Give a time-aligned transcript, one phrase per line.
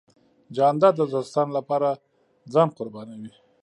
[0.55, 1.91] جانداد د دوستانو له پاره
[2.53, 3.33] ځان قربانوي.